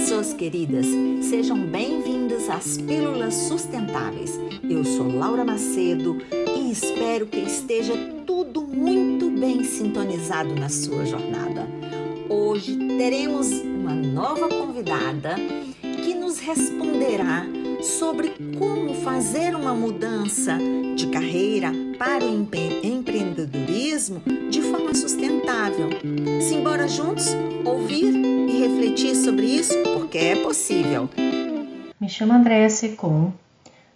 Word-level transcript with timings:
pessoas 0.00 0.32
queridas, 0.32 0.86
sejam 1.22 1.58
bem-vindos 1.66 2.48
às 2.48 2.78
Pílulas 2.78 3.34
Sustentáveis. 3.34 4.38
Eu 4.62 4.84
sou 4.84 5.12
Laura 5.12 5.44
Macedo 5.44 6.18
e 6.56 6.70
espero 6.70 7.26
que 7.26 7.40
esteja 7.40 7.94
tudo 8.24 8.62
muito 8.62 9.28
bem 9.28 9.64
sintonizado 9.64 10.54
na 10.54 10.68
sua 10.68 11.04
jornada. 11.04 11.66
Hoje 12.28 12.76
teremos 12.96 13.50
uma 13.50 13.92
nova 13.92 14.48
convidada 14.48 15.34
que 15.82 16.14
nos 16.14 16.38
responderá 16.38 17.44
sobre 17.82 18.34
como 18.56 18.94
fazer 19.02 19.56
uma 19.56 19.74
mudança 19.74 20.56
de 20.94 21.08
carreira 21.08 21.72
para 21.98 22.24
o 22.24 22.48
empreendedorismo 22.82 24.22
de 24.48 24.62
forma 24.62 24.94
sustentável. 24.94 25.90
Simbora 26.40 26.86
juntos 26.86 27.26
ouvir 27.64 28.14
e 28.14 28.60
refletir 28.60 29.16
sobre 29.16 29.46
isso, 29.46 29.74
porque 29.94 30.16
é 30.16 30.36
possível. 30.36 31.10
Me 32.00 32.08
chamo 32.08 32.32
Andréa 32.32 32.70
Secom, 32.70 33.32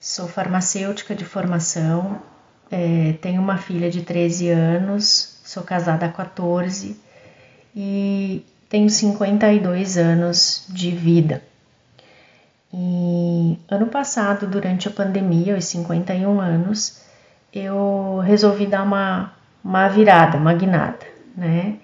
sou 0.00 0.26
farmacêutica 0.26 1.14
de 1.14 1.24
formação, 1.24 2.20
é, 2.70 3.14
tenho 3.20 3.40
uma 3.40 3.58
filha 3.58 3.88
de 3.88 4.02
13 4.02 4.48
anos, 4.48 5.38
sou 5.44 5.62
casada 5.62 6.06
há 6.06 6.08
14 6.08 7.00
e 7.76 8.44
tenho 8.68 8.90
52 8.90 9.96
anos 9.96 10.64
de 10.68 10.90
vida. 10.90 11.42
E 12.72 13.56
ano 13.68 13.86
passado, 13.86 14.48
durante 14.48 14.88
a 14.88 14.90
pandemia, 14.90 15.54
aos 15.54 15.66
51 15.66 16.40
anos, 16.40 17.04
eu 17.54 18.20
resolvi 18.24 18.66
dar 18.66 18.82
uma, 18.82 19.32
uma 19.64 19.88
virada, 19.88 20.36
uma 20.36 20.52
guinada, 20.52 21.06
né? 21.36 21.76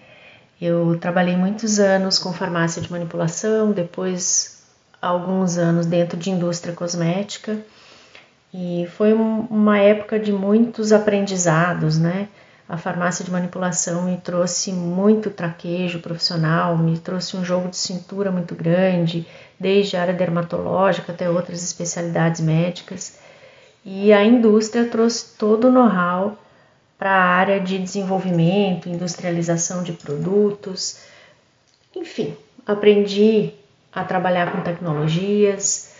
Eu 0.60 0.98
trabalhei 1.00 1.36
muitos 1.36 1.78
anos 1.78 2.18
com 2.18 2.32
farmácia 2.32 2.82
de 2.82 2.90
manipulação, 2.90 3.72
depois 3.72 4.62
alguns 5.00 5.56
anos 5.56 5.86
dentro 5.86 6.18
de 6.18 6.30
indústria 6.30 6.74
cosmética 6.74 7.58
e 8.52 8.86
foi 8.96 9.14
um, 9.14 9.46
uma 9.50 9.78
época 9.78 10.18
de 10.18 10.32
muitos 10.32 10.92
aprendizados, 10.92 11.98
né? 11.98 12.28
A 12.68 12.76
farmácia 12.76 13.24
de 13.24 13.30
manipulação 13.30 14.02
me 14.02 14.16
trouxe 14.16 14.72
muito 14.72 15.30
traquejo 15.30 15.98
profissional, 16.00 16.76
me 16.76 16.98
trouxe 16.98 17.36
um 17.36 17.44
jogo 17.44 17.68
de 17.68 17.76
cintura 17.76 18.30
muito 18.30 18.54
grande, 18.54 19.26
desde 19.58 19.96
a 19.96 20.02
área 20.02 20.14
dermatológica 20.14 21.12
até 21.12 21.28
outras 21.28 21.62
especialidades 21.64 22.40
médicas. 22.40 23.18
E 23.84 24.12
a 24.12 24.24
indústria 24.24 24.84
trouxe 24.86 25.36
todo 25.38 25.68
o 25.68 25.72
know-how 25.72 26.38
para 26.98 27.10
a 27.10 27.24
área 27.24 27.58
de 27.58 27.78
desenvolvimento, 27.78 28.88
industrialização 28.88 29.82
de 29.82 29.92
produtos. 29.92 30.98
Enfim, 31.96 32.36
aprendi 32.66 33.54
a 33.92 34.04
trabalhar 34.04 34.52
com 34.52 34.60
tecnologias 34.60 35.94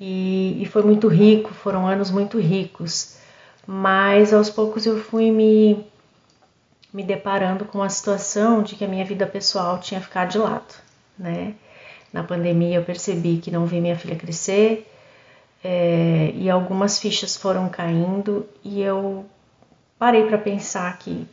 e, 0.00 0.62
e 0.62 0.66
foi 0.66 0.82
muito 0.82 1.08
rico, 1.08 1.52
foram 1.52 1.86
anos 1.86 2.10
muito 2.10 2.38
ricos. 2.38 3.16
Mas 3.66 4.32
aos 4.32 4.48
poucos 4.48 4.86
eu 4.86 5.02
fui 5.02 5.30
me, 5.30 5.84
me 6.92 7.02
deparando 7.02 7.64
com 7.64 7.82
a 7.82 7.88
situação 7.88 8.62
de 8.62 8.76
que 8.76 8.84
a 8.84 8.88
minha 8.88 9.04
vida 9.04 9.26
pessoal 9.26 9.80
tinha 9.80 10.00
ficado 10.00 10.30
de 10.30 10.38
lado, 10.38 10.74
né? 11.18 11.54
Na 12.12 12.22
pandemia 12.22 12.76
eu 12.76 12.84
percebi 12.84 13.38
que 13.38 13.50
não 13.50 13.66
vi 13.66 13.80
minha 13.80 13.98
filha 13.98 14.14
crescer 14.14 14.88
é, 15.64 16.30
e 16.34 16.50
algumas 16.50 16.98
fichas 16.98 17.34
foram 17.34 17.70
caindo 17.70 18.46
e 18.62 18.82
eu 18.82 19.24
parei 19.98 20.26
para 20.26 20.36
pensar 20.36 20.98
que 20.98 21.26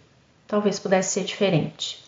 talvez 0.48 0.80
pudesse 0.80 1.12
ser 1.20 1.26
diferente. 1.26 2.02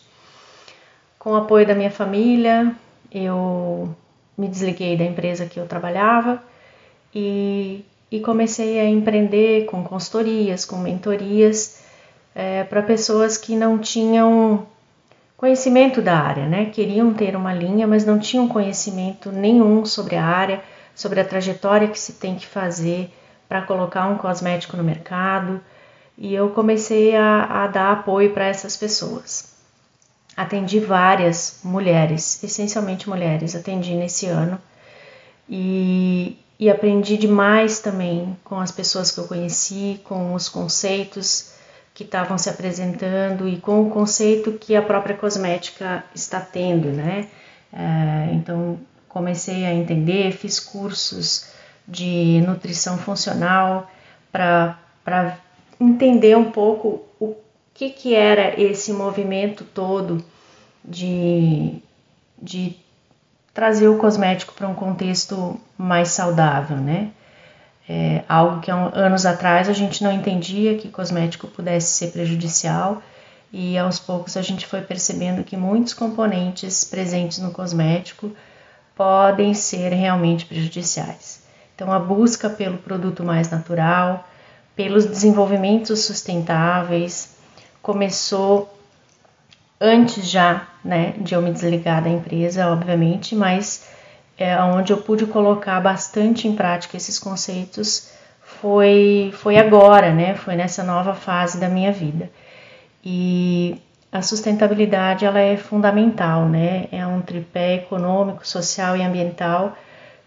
Com 1.18 1.32
o 1.32 1.36
apoio 1.36 1.66
da 1.66 1.74
minha 1.74 1.90
família, 1.90 2.74
eu 3.12 3.94
me 4.38 4.48
desliguei 4.48 4.96
da 4.96 5.04
empresa 5.04 5.44
que 5.44 5.60
eu 5.60 5.66
trabalhava 5.66 6.42
e, 7.14 7.84
e 8.10 8.20
comecei 8.20 8.80
a 8.80 8.88
empreender 8.88 9.66
com 9.66 9.84
consultorias, 9.84 10.64
com 10.64 10.76
mentorias 10.76 11.82
é, 12.34 12.64
para 12.64 12.82
pessoas 12.82 13.36
que 13.36 13.54
não 13.54 13.78
tinham 13.78 14.66
conhecimento 15.36 16.00
da 16.00 16.18
área, 16.18 16.46
né? 16.46 16.66
Queriam 16.66 17.12
ter 17.12 17.36
uma 17.36 17.52
linha, 17.52 17.86
mas 17.86 18.06
não 18.06 18.18
tinham 18.18 18.48
conhecimento 18.48 19.30
nenhum 19.30 19.84
sobre 19.84 20.16
a 20.16 20.24
área, 20.24 20.62
sobre 20.94 21.20
a 21.20 21.24
trajetória 21.24 21.88
que 21.88 21.98
se 21.98 22.14
tem 22.14 22.36
que 22.36 22.46
fazer 22.46 23.12
para 23.48 23.62
colocar 23.62 24.06
um 24.06 24.16
cosmético 24.16 24.76
no 24.76 24.84
mercado. 24.84 25.60
E 26.16 26.34
eu 26.34 26.50
comecei 26.50 27.16
a, 27.16 27.64
a 27.64 27.66
dar 27.66 27.92
apoio 27.92 28.32
para 28.32 28.46
essas 28.46 28.76
pessoas. 28.76 29.54
Atendi 30.36 30.80
várias 30.80 31.60
mulheres, 31.62 32.42
essencialmente 32.42 33.08
mulheres, 33.08 33.54
atendi 33.54 33.94
nesse 33.94 34.26
ano 34.26 34.60
e, 35.48 36.36
e 36.58 36.70
aprendi 36.70 37.16
demais 37.16 37.80
também 37.80 38.36
com 38.42 38.58
as 38.58 38.72
pessoas 38.72 39.10
que 39.10 39.18
eu 39.18 39.28
conheci, 39.28 40.00
com 40.04 40.34
os 40.34 40.48
conceitos 40.48 41.54
que 41.92 42.02
estavam 42.02 42.36
se 42.36 42.50
apresentando 42.50 43.48
e 43.48 43.58
com 43.58 43.82
o 43.82 43.90
conceito 43.90 44.52
que 44.52 44.74
a 44.74 44.82
própria 44.82 45.16
cosmética 45.16 46.04
está 46.12 46.40
tendo, 46.40 46.88
né? 46.88 47.28
É, 47.72 48.32
então 48.32 48.78
comecei 49.14 49.64
a 49.64 49.72
entender, 49.72 50.32
fiz 50.32 50.58
cursos 50.58 51.46
de 51.86 52.42
nutrição 52.44 52.98
funcional 52.98 53.88
para 54.32 55.38
entender 55.80 56.36
um 56.36 56.50
pouco 56.50 57.04
o 57.20 57.36
que, 57.72 57.90
que 57.90 58.12
era 58.12 58.60
esse 58.60 58.92
movimento 58.92 59.62
todo 59.62 60.22
de, 60.84 61.80
de 62.42 62.76
trazer 63.54 63.86
o 63.86 63.98
cosmético 63.98 64.52
para 64.52 64.66
um 64.66 64.74
contexto 64.74 65.60
mais 65.78 66.08
saudável, 66.08 66.76
né? 66.76 67.12
É 67.88 68.24
algo 68.28 68.60
que 68.60 68.70
anos 68.70 69.26
atrás 69.26 69.68
a 69.68 69.72
gente 69.72 70.02
não 70.02 70.10
entendia 70.10 70.76
que 70.76 70.88
cosmético 70.88 71.46
pudesse 71.46 71.92
ser 71.92 72.12
prejudicial 72.12 73.00
e 73.52 73.78
aos 73.78 74.00
poucos 74.00 74.36
a 74.36 74.42
gente 74.42 74.66
foi 74.66 74.80
percebendo 74.80 75.44
que 75.44 75.56
muitos 75.56 75.94
componentes 75.94 76.82
presentes 76.82 77.38
no 77.38 77.52
cosmético 77.52 78.34
podem 78.96 79.54
ser 79.54 79.90
realmente 79.92 80.46
prejudiciais. 80.46 81.42
Então 81.74 81.92
a 81.92 81.98
busca 81.98 82.48
pelo 82.48 82.78
produto 82.78 83.24
mais 83.24 83.50
natural, 83.50 84.28
pelos 84.76 85.04
desenvolvimentos 85.04 86.00
sustentáveis 86.00 87.36
começou 87.82 88.72
antes 89.80 90.26
já, 90.28 90.66
né, 90.84 91.14
de 91.18 91.34
eu 91.34 91.42
me 91.42 91.52
desligar 91.52 92.02
da 92.02 92.08
empresa, 92.08 92.68
obviamente, 92.68 93.34
mas 93.34 93.88
é, 94.38 94.56
onde 94.62 94.92
eu 94.92 94.98
pude 94.98 95.26
colocar 95.26 95.80
bastante 95.80 96.48
em 96.48 96.54
prática 96.54 96.96
esses 96.96 97.18
conceitos 97.18 98.10
foi, 98.40 99.32
foi 99.36 99.56
agora, 99.56 100.12
né? 100.12 100.34
Foi 100.34 100.54
nessa 100.56 100.82
nova 100.82 101.14
fase 101.14 101.58
da 101.58 101.68
minha 101.68 101.92
vida. 101.92 102.30
E 103.04 103.80
a 104.14 104.22
sustentabilidade 104.22 105.24
ela 105.24 105.40
é 105.40 105.56
fundamental, 105.56 106.48
né? 106.48 106.86
É 106.92 107.04
um 107.04 107.20
tripé 107.20 107.74
econômico, 107.74 108.46
social 108.46 108.96
e 108.96 109.02
ambiental 109.02 109.76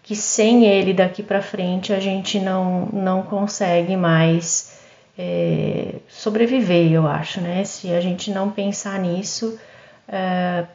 que 0.04 0.14
sem 0.14 0.66
ele 0.66 0.94
daqui 0.94 1.24
para 1.24 1.42
frente 1.42 1.94
a 1.94 2.00
gente 2.00 2.38
não, 2.38 2.88
não 2.88 3.24
consegue 3.24 3.96
mais 3.96 4.78
é, 5.18 5.96
sobreviver, 6.10 6.92
eu 6.92 7.08
acho, 7.08 7.40
né? 7.40 7.64
Se 7.64 7.94
a 7.94 8.02
gente 8.02 8.30
não 8.30 8.52
pensar 8.52 9.00
nisso, 9.00 9.58
é, 10.06 10.66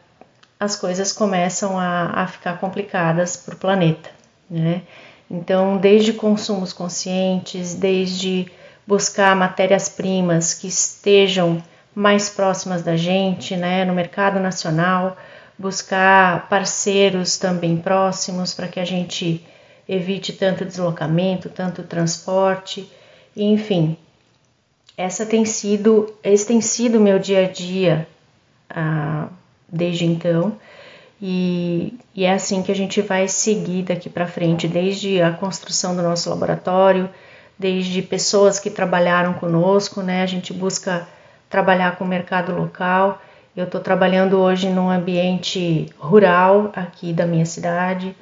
as 0.58 0.74
coisas 0.74 1.12
começam 1.12 1.78
a, 1.78 2.22
a 2.22 2.26
ficar 2.26 2.58
complicadas 2.58 3.36
para 3.36 3.54
o 3.54 3.58
planeta, 3.58 4.08
né? 4.48 4.80
Então, 5.30 5.76
desde 5.76 6.14
consumos 6.14 6.72
conscientes, 6.72 7.74
desde 7.74 8.50
buscar 8.86 9.36
matérias-primas 9.36 10.54
que 10.54 10.66
estejam 10.66 11.62
mais 11.94 12.30
próximas 12.30 12.82
da 12.82 12.96
gente, 12.96 13.56
né, 13.56 13.84
no 13.84 13.92
mercado 13.92 14.40
nacional, 14.40 15.16
buscar 15.58 16.48
parceiros 16.48 17.36
também 17.36 17.76
próximos 17.76 18.54
para 18.54 18.68
que 18.68 18.80
a 18.80 18.84
gente 18.84 19.44
evite 19.88 20.32
tanto 20.32 20.64
deslocamento, 20.64 21.48
tanto 21.48 21.82
transporte, 21.82 22.90
enfim. 23.36 23.96
Essa 24.96 25.26
tem 25.26 25.44
sido, 25.44 26.12
esse 26.22 26.46
tem 26.46 26.60
sido 26.60 27.00
meu 27.00 27.18
dia 27.18 27.46
a 27.46 27.48
dia 27.48 28.06
ah, 28.68 29.28
desde 29.68 30.04
então. 30.04 30.56
E, 31.20 31.94
e, 32.14 32.24
é 32.24 32.32
assim 32.32 32.62
que 32.62 32.72
a 32.72 32.74
gente 32.74 33.00
vai 33.00 33.28
seguir 33.28 33.84
daqui 33.84 34.10
para 34.10 34.26
frente, 34.26 34.66
desde 34.66 35.22
a 35.22 35.30
construção 35.30 35.94
do 35.94 36.02
nosso 36.02 36.28
laboratório, 36.28 37.08
desde 37.56 38.02
pessoas 38.02 38.58
que 38.58 38.68
trabalharam 38.68 39.34
conosco, 39.34 40.02
né? 40.02 40.22
A 40.22 40.26
gente 40.26 40.52
busca 40.52 41.06
trabalhar 41.52 41.96
com 41.96 42.04
o 42.04 42.08
mercado 42.08 42.56
local. 42.56 43.20
Eu 43.54 43.64
estou 43.64 43.78
trabalhando 43.78 44.38
hoje 44.38 44.70
num 44.70 44.88
ambiente 44.88 45.86
rural 45.98 46.72
aqui 46.74 47.12
da 47.12 47.26
minha 47.26 47.44
cidade, 47.44 48.16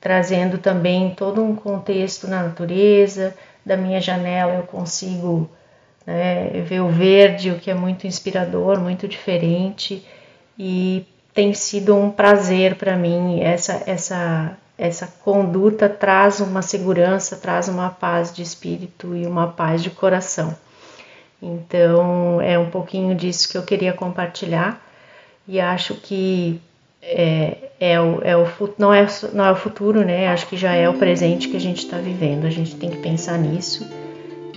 trazendo 0.00 0.56
também 0.56 1.10
todo 1.10 1.42
um 1.42 1.56
contexto 1.56 2.28
na 2.28 2.44
natureza. 2.44 3.34
Da 3.64 3.76
minha 3.76 4.00
janela 4.00 4.54
eu 4.54 4.62
consigo 4.62 5.50
né, 6.06 6.62
ver 6.64 6.80
o 6.80 6.88
verde, 6.88 7.50
o 7.50 7.58
que 7.58 7.72
é 7.72 7.74
muito 7.74 8.06
inspirador, 8.06 8.78
muito 8.78 9.08
diferente 9.08 10.06
e 10.56 11.04
tem 11.34 11.52
sido 11.52 11.96
um 11.96 12.08
prazer 12.08 12.76
para 12.76 12.96
mim. 12.96 13.40
Essa, 13.40 13.82
essa, 13.84 14.56
essa 14.78 15.08
conduta 15.24 15.88
traz 15.88 16.38
uma 16.38 16.62
segurança, 16.62 17.34
traz 17.34 17.66
uma 17.66 17.90
paz 17.90 18.32
de 18.32 18.42
espírito 18.42 19.16
e 19.16 19.26
uma 19.26 19.48
paz 19.48 19.82
de 19.82 19.90
coração. 19.90 20.56
Então, 21.46 22.40
é 22.40 22.58
um 22.58 22.70
pouquinho 22.70 23.14
disso 23.14 23.48
que 23.48 23.56
eu 23.56 23.62
queria 23.62 23.92
compartilhar 23.92 24.82
e 25.46 25.60
acho 25.60 25.94
que 25.94 26.60
é, 27.00 27.70
é, 27.78 28.00
o, 28.00 28.20
é 28.22 28.36
o, 28.36 28.46
não, 28.76 28.92
é, 28.92 29.06
não 29.32 29.44
é 29.44 29.52
o 29.52 29.56
futuro, 29.56 30.04
né? 30.04 30.28
Acho 30.28 30.48
que 30.48 30.56
já 30.56 30.74
é 30.74 30.88
o 30.88 30.94
presente 30.94 31.48
que 31.48 31.56
a 31.56 31.60
gente 31.60 31.84
está 31.84 31.98
vivendo. 31.98 32.46
A 32.46 32.50
gente 32.50 32.74
tem 32.74 32.90
que 32.90 32.98
pensar 32.98 33.38
nisso 33.38 33.86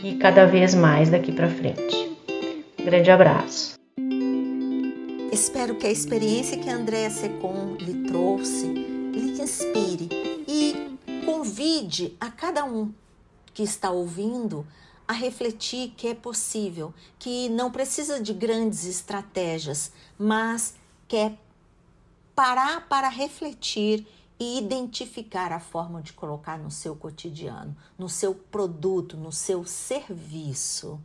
e 0.03 0.15
cada 0.15 0.45
vez 0.45 0.73
mais 0.73 1.09
daqui 1.09 1.31
para 1.31 1.47
frente. 1.47 2.17
Um 2.79 2.85
grande 2.85 3.11
abraço. 3.11 3.77
Espero 5.31 5.75
que 5.75 5.85
a 5.85 5.91
experiência 5.91 6.57
que 6.57 6.69
a 6.69 6.73
Andréa 6.73 7.09
Secom 7.11 7.75
lhe 7.79 8.07
trouxe 8.07 8.65
lhe 8.65 9.39
inspire 9.41 10.09
e 10.47 10.97
convide 11.23 12.15
a 12.19 12.31
cada 12.31 12.63
um 12.63 12.91
que 13.53 13.61
está 13.61 13.91
ouvindo 13.91 14.65
a 15.09 15.13
refletir 15.13 15.95
que 15.97 16.07
é 16.07 16.13
possível, 16.13 16.93
que 17.17 17.49
não 17.49 17.71
precisa 17.71 18.21
de 18.21 18.31
grandes 18.31 18.85
estratégias, 18.85 19.91
mas 20.19 20.75
quer 21.07 21.35
parar 22.35 22.87
para 22.87 23.09
refletir 23.09 24.05
e 24.39 24.59
identificar 24.59 25.51
a 25.51 25.59
forma 25.59 25.99
de 26.03 26.13
colocar 26.13 26.59
no 26.59 26.69
seu 26.69 26.95
cotidiano, 26.95 27.75
no 27.97 28.07
seu 28.07 28.35
produto, 28.35 29.17
no 29.17 29.31
seu 29.31 29.65
serviço. 29.65 31.01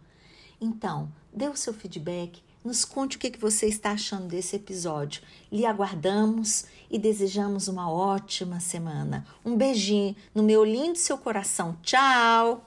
Então, 0.60 1.10
dê 1.32 1.48
o 1.48 1.56
seu 1.56 1.72
feedback, 1.72 2.42
nos 2.62 2.84
conte 2.84 3.16
o 3.16 3.18
que 3.18 3.38
você 3.38 3.66
está 3.66 3.92
achando 3.92 4.28
desse 4.28 4.56
episódio. 4.56 5.22
Lhe 5.50 5.64
aguardamos 5.64 6.66
e 6.90 6.98
desejamos 6.98 7.68
uma 7.68 7.90
ótima 7.90 8.60
semana. 8.60 9.26
Um 9.42 9.56
beijinho 9.56 10.14
no 10.34 10.42
meu 10.42 10.62
lindo 10.62 10.98
seu 10.98 11.16
coração. 11.16 11.78
Tchau! 11.82 12.62